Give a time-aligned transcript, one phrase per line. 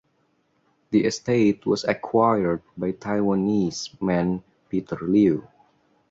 [0.89, 5.47] The estate was acquired by Taiwanese man Peter Liu.